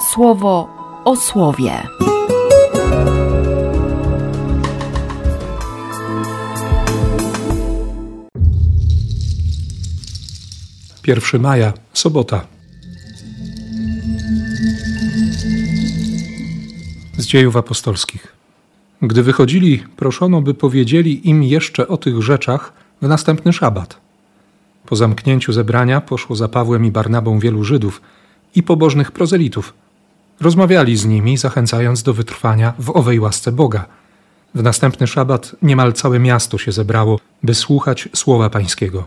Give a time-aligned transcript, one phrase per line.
[0.00, 0.68] słowo
[1.04, 1.82] o słowie.
[11.06, 12.46] 1 maja, sobota.
[17.16, 18.34] Z dziejów apostolskich.
[19.02, 22.72] Gdy wychodzili, proszono, by powiedzieli im jeszcze o tych rzeczach
[23.02, 24.00] w następny szabat.
[24.86, 28.00] Po zamknięciu zebrania poszło za Pawłem i Barnabą wielu Żydów
[28.54, 29.74] i pobożnych prozelitów.
[30.40, 33.86] Rozmawiali z nimi, zachęcając do wytrwania w owej łasce Boga.
[34.54, 39.06] W następny szabat niemal całe miasto się zebrało, by słuchać słowa Pańskiego.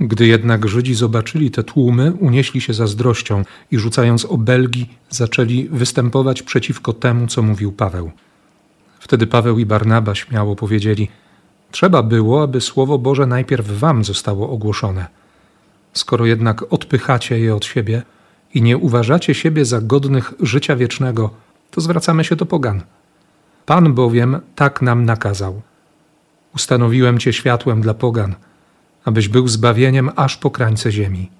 [0.00, 6.92] Gdy jednak Żydzi zobaczyli te tłumy, unieśli się zazdrością i rzucając obelgi, zaczęli występować przeciwko
[6.92, 8.10] temu, co mówił Paweł.
[9.00, 11.08] Wtedy Paweł i Barnaba śmiało powiedzieli:
[11.70, 15.06] Trzeba było, aby słowo Boże najpierw wam zostało ogłoszone.
[15.92, 18.02] Skoro jednak odpychacie je od siebie
[18.54, 21.30] i nie uważacie siebie za godnych życia wiecznego,
[21.70, 22.82] to zwracamy się do pogan.
[23.66, 25.62] Pan bowiem tak nam nakazał.
[26.54, 28.34] Ustanowiłem cię światłem dla pogan
[29.06, 31.30] abyś był zbawieniem aż po krańce ziemi.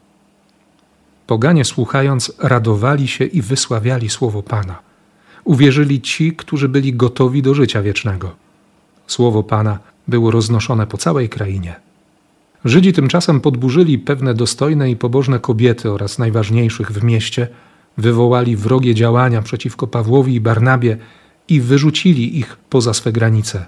[1.26, 4.78] Poganie słuchając, radowali się i wysławiali słowo Pana.
[5.44, 8.36] Uwierzyli ci, którzy byli gotowi do życia wiecznego.
[9.06, 9.78] Słowo Pana
[10.08, 11.74] było roznoszone po całej krainie.
[12.64, 17.48] Żydzi tymczasem podburzyli pewne dostojne i pobożne kobiety oraz najważniejszych w mieście,
[17.96, 20.96] wywołali wrogie działania przeciwko Pawłowi i Barnabie
[21.48, 23.66] i wyrzucili ich poza swe granice.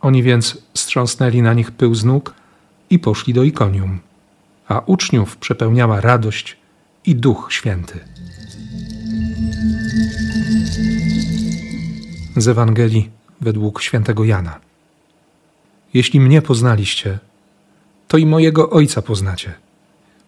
[0.00, 2.34] Oni więc strząsnęli na nich pył z nóg
[2.90, 3.98] i poszli do Ikonium,
[4.68, 6.56] a uczniów przepełniała radość
[7.06, 7.98] i Duch Święty.
[12.36, 14.60] Z Ewangelii według świętego Jana.
[15.94, 17.18] Jeśli mnie poznaliście,
[18.08, 19.54] to i mojego Ojca poznacie.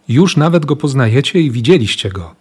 [0.09, 2.35] Już nawet go poznajecie i widzieliście go.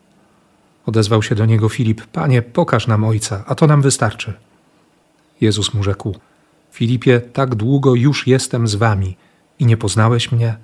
[0.85, 4.33] Odezwał się do niego Filip: Panie, pokaż nam Ojca, a to nam wystarczy.
[5.41, 6.15] Jezus mu rzekł:
[6.72, 9.16] Filipie, tak długo już jestem z wami
[9.59, 10.57] i nie poznałeś mnie?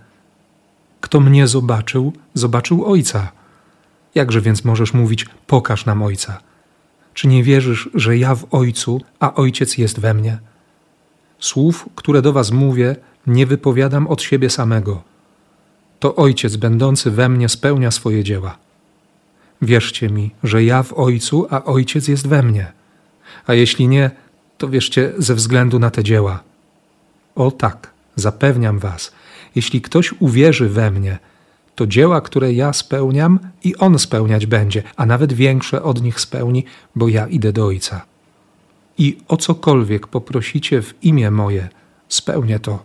[1.02, 3.32] Kto mnie zobaczył, zobaczył Ojca.
[4.16, 6.42] Jakże więc możesz mówić: Pokaż nam Ojca?
[7.14, 10.38] Czy nie wierzysz, że ja w Ojcu, a Ojciec jest we mnie?
[11.40, 12.96] Słów, które do Was mówię,
[13.28, 15.04] nie wypowiadam od siebie samego.
[16.00, 18.58] To Ojciec będący we mnie spełnia swoje dzieła.
[19.62, 22.72] Wierzcie mi, że ja w Ojcu, a Ojciec jest we mnie.
[23.48, 24.12] A jeśli nie,
[24.58, 26.44] to wierzcie ze względu na te dzieła.
[27.36, 29.12] O tak, Zapewniam Was,
[29.56, 31.18] jeśli ktoś uwierzy we mnie,
[31.76, 36.66] to dzieła, które ja spełniam, i on spełniać będzie, a nawet większe od nich spełni,
[36.96, 38.06] bo ja idę do Ojca.
[38.98, 41.70] I o cokolwiek poprosicie w imię moje,
[42.10, 42.84] spełnię to,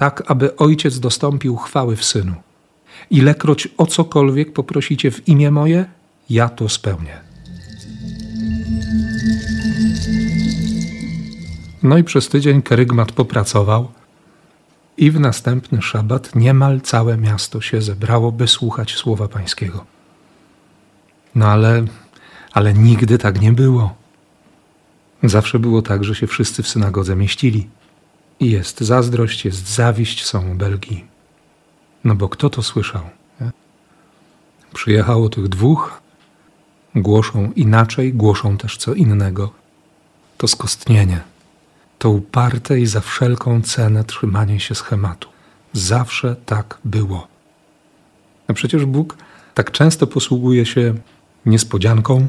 [0.00, 2.34] tak aby Ojciec dostąpił chwały w Synu.
[3.10, 5.84] Ilekroć o cokolwiek poprosicie w imię moje,
[6.30, 7.20] ja to spełnię.
[11.82, 13.88] No i przez tydzień Kerygmat popracował–
[14.96, 19.84] i w następny szabat niemal całe miasto się zebrało, by słuchać słowa Pańskiego.
[21.34, 21.84] No ale,
[22.52, 23.94] ale nigdy tak nie było.
[25.22, 27.68] Zawsze było tak, że się wszyscy w synagodze mieścili.
[28.40, 31.04] I jest zazdrość, jest zawiść, są Belgii.
[32.04, 33.02] No bo kto to słyszał?
[33.40, 33.50] Nie?
[34.74, 36.00] Przyjechało tych dwóch,
[36.94, 39.52] głoszą inaczej, głoszą też co innego.
[40.36, 41.20] To skostnienie
[42.00, 45.28] to uparte i za wszelką cenę trzymanie się schematu.
[45.72, 47.28] Zawsze tak było.
[48.48, 49.16] A przecież Bóg
[49.54, 50.94] tak często posługuje się
[51.46, 52.28] niespodzianką.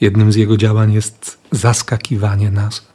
[0.00, 2.86] Jednym z jego działań jest zaskakiwanie nas,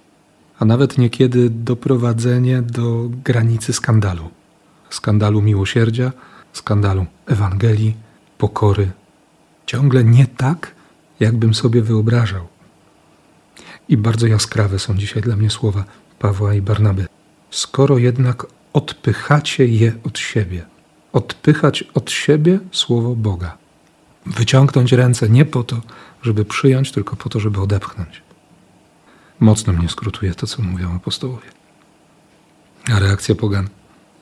[0.64, 4.30] a nawet niekiedy doprowadzenie do granicy skandalu.
[4.90, 6.12] Skandalu miłosierdzia,
[6.54, 7.96] skandalu Ewangelii,
[8.38, 8.92] pokory.
[9.66, 10.76] Ciągle nie tak,
[11.20, 12.48] jakbym sobie wyobrażał.
[13.90, 15.84] I bardzo jaskrawe są dzisiaj dla mnie słowa
[16.20, 17.06] Pawła i Barnaby.
[17.52, 20.66] Skoro jednak odpychacie je od siebie,
[21.14, 23.58] odpychać od siebie słowo Boga,
[24.26, 25.82] wyciągnąć ręce nie po to,
[26.22, 28.22] żeby przyjąć, tylko po to, żeby odepchnąć.
[29.44, 31.48] Mocno mnie skrótuje to, co mówią apostołowie.
[32.94, 33.70] A reakcja pogan?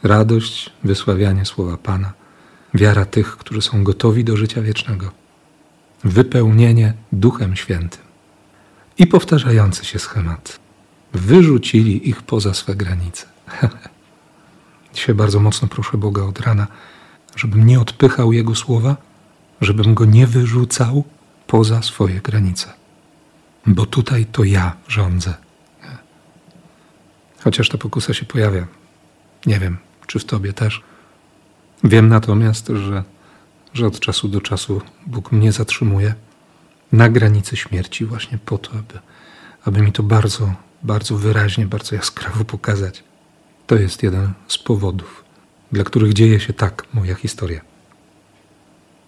[0.03, 2.13] Radość, wysławianie słowa Pana,
[2.73, 5.11] wiara tych, którzy są gotowi do życia wiecznego,
[6.03, 8.01] wypełnienie Duchem Świętym
[8.97, 10.59] i powtarzający się schemat.
[11.13, 13.25] Wyrzucili ich poza swe granice.
[14.93, 16.67] Dzisiaj bardzo mocno proszę Boga od rana,
[17.35, 18.95] żebym nie odpychał Jego słowa,
[19.61, 21.03] żebym go nie wyrzucał
[21.47, 22.80] poza swoje granice.
[23.65, 25.33] Bo tutaj to ja rządzę.
[27.43, 28.67] Chociaż ta pokusa się pojawia.
[29.45, 29.77] Nie wiem,
[30.07, 30.81] czy w tobie też.
[31.83, 33.03] Wiem natomiast, że,
[33.73, 36.13] że od czasu do czasu Bóg mnie zatrzymuje
[36.91, 38.99] na granicy śmierci, właśnie po to, aby,
[39.65, 40.53] aby mi to bardzo,
[40.83, 43.03] bardzo wyraźnie, bardzo jaskrawo pokazać.
[43.67, 45.23] To jest jeden z powodów,
[45.71, 47.61] dla których dzieje się tak moja historia.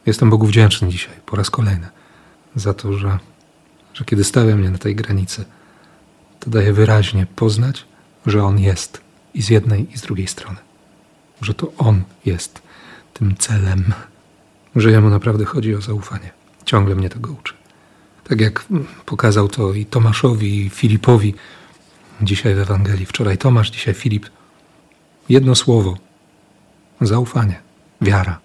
[0.05, 1.87] Jestem Bogu wdzięczny dzisiaj, po raz kolejny,
[2.55, 3.19] za to, że,
[3.93, 5.45] że kiedy stawia mnie na tej granicy,
[6.39, 7.85] to daje wyraźnie poznać,
[8.25, 9.01] że On jest
[9.33, 10.57] i z jednej, i z drugiej strony.
[11.41, 12.61] Że to On jest
[13.13, 13.93] tym celem,
[14.75, 16.31] że Jemu naprawdę chodzi o zaufanie.
[16.65, 17.53] Ciągle mnie tego uczy.
[18.23, 18.65] Tak jak
[19.05, 21.33] pokazał to i Tomaszowi, i Filipowi,
[22.21, 24.29] dzisiaj w Ewangelii, wczoraj Tomasz, dzisiaj Filip.
[25.29, 25.97] Jedno słowo:
[27.01, 27.61] zaufanie,
[28.01, 28.39] wiara.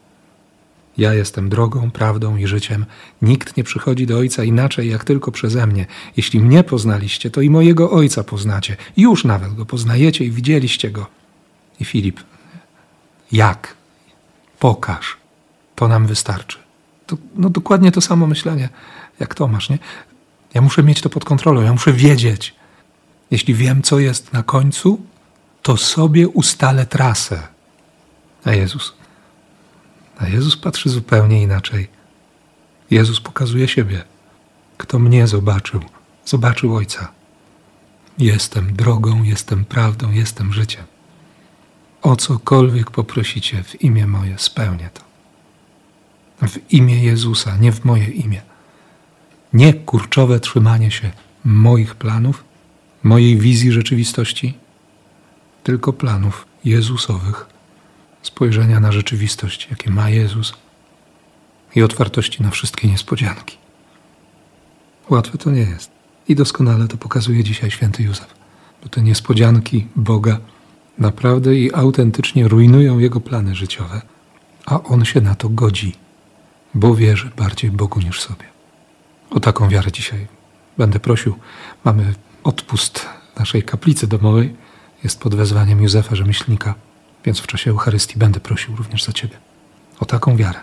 [0.98, 2.86] Ja jestem drogą, prawdą i życiem.
[3.22, 5.86] Nikt nie przychodzi do Ojca inaczej, jak tylko przeze mnie.
[6.16, 8.76] Jeśli mnie poznaliście, to i mojego Ojca poznacie.
[8.96, 11.06] Już nawet go poznajecie i widzieliście go.
[11.80, 12.20] I Filip,
[13.32, 13.74] jak?
[14.58, 15.16] Pokaż.
[15.74, 16.58] To nam wystarczy.
[17.06, 18.68] To, no dokładnie to samo myślenie
[19.20, 19.78] jak Tomasz, nie?
[20.54, 22.54] Ja muszę mieć to pod kontrolą, ja muszę wiedzieć.
[23.30, 25.00] Jeśli wiem, co jest na końcu,
[25.62, 27.42] to sobie ustalę trasę.
[28.44, 28.97] A Jezus
[30.18, 31.88] a Jezus patrzy zupełnie inaczej.
[32.90, 34.02] Jezus pokazuje siebie.
[34.76, 35.80] Kto mnie zobaczył,
[36.24, 37.12] zobaczył Ojca.
[38.18, 40.84] Jestem drogą, jestem prawdą, jestem życiem.
[42.02, 45.02] O cokolwiek poprosicie w imię moje, spełnię to.
[46.48, 48.42] W imię Jezusa, nie w moje imię.
[49.52, 51.10] Nie kurczowe trzymanie się
[51.44, 52.44] moich planów,
[53.02, 54.58] mojej wizji rzeczywistości,
[55.64, 57.57] tylko planów Jezusowych
[58.28, 60.52] spojrzenia na rzeczywistość, jakie ma Jezus
[61.74, 63.56] i otwartości na wszystkie niespodzianki.
[65.10, 65.90] Łatwe to nie jest.
[66.28, 68.34] I doskonale to pokazuje dzisiaj święty Józef,
[68.82, 70.38] bo te niespodzianki Boga
[70.98, 74.02] naprawdę i autentycznie rujnują jego plany życiowe,
[74.66, 75.94] a on się na to godzi,
[76.74, 78.46] bo wierzy bardziej Bogu niż sobie.
[79.30, 80.26] O taką wiarę dzisiaj
[80.78, 81.34] będę prosił.
[81.84, 82.14] Mamy
[82.44, 83.06] odpust
[83.38, 84.54] naszej kaplicy domowej,
[85.04, 86.87] jest pod wezwaniem Józefa Rzemieślnika.
[87.28, 89.36] Więc w czasie Eucharystii będę prosił również za Ciebie
[90.00, 90.60] o taką wiarę.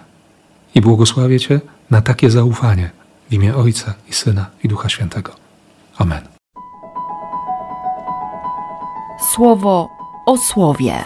[0.75, 2.89] I błogosławię Cię na takie zaufanie
[3.29, 5.35] w imię Ojca i Syna i Ducha Świętego.
[5.97, 6.27] Amen.
[9.33, 9.89] Słowo
[10.25, 11.03] o słowie.